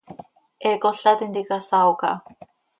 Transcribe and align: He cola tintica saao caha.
He 0.63 0.71
cola 0.83 1.13
tintica 1.19 1.57
saao 1.69 1.93
caha. 2.01 2.17